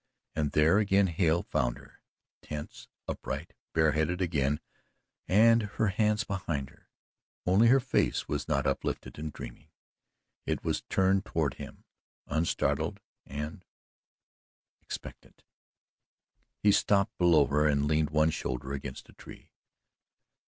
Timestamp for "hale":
1.05-1.43